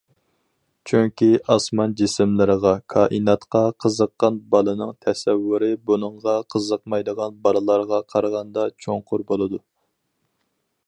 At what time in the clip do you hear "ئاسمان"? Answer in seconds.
1.55-1.91